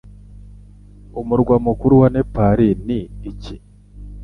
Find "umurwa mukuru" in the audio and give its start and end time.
1.21-1.93